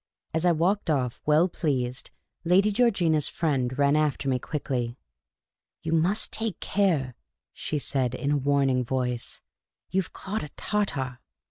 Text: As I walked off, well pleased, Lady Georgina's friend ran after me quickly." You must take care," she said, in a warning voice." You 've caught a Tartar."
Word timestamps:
As 0.33 0.47
I 0.47 0.51
walked 0.51 0.89
off, 0.89 1.21
well 1.27 1.47
pleased, 1.47 2.09
Lady 2.43 2.71
Georgina's 2.71 3.27
friend 3.27 3.77
ran 3.77 3.95
after 3.95 4.27
me 4.27 4.39
quickly." 4.39 4.97
You 5.83 5.91
must 5.91 6.33
take 6.33 6.59
care," 6.59 7.13
she 7.53 7.77
said, 7.77 8.15
in 8.15 8.31
a 8.31 8.37
warning 8.37 8.83
voice." 8.83 9.43
You 9.91 10.01
've 10.01 10.11
caught 10.11 10.41
a 10.41 10.49
Tartar." 10.57 11.19